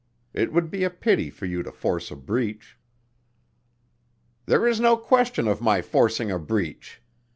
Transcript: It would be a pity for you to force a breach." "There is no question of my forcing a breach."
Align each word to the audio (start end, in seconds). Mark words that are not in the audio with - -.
It 0.33 0.51
would 0.51 0.71
be 0.71 0.83
a 0.83 0.89
pity 0.89 1.29
for 1.29 1.45
you 1.45 1.61
to 1.61 1.71
force 1.71 2.09
a 2.09 2.15
breach." 2.15 2.75
"There 4.47 4.67
is 4.67 4.79
no 4.79 4.97
question 4.97 5.47
of 5.47 5.61
my 5.61 5.83
forcing 5.83 6.31
a 6.31 6.39
breach." 6.39 7.03